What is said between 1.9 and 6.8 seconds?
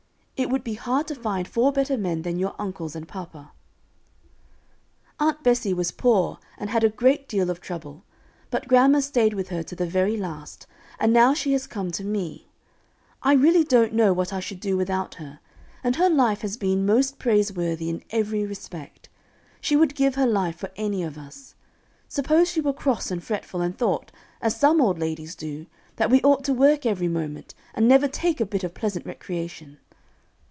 men than your uncles and papa. "Aunt Bessy was poor and